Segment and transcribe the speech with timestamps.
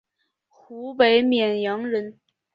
[0.47, 2.19] 湖北沔阳人。